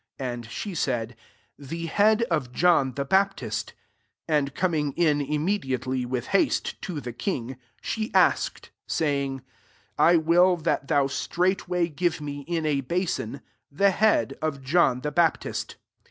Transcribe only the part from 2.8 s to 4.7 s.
the Baptist." 25 And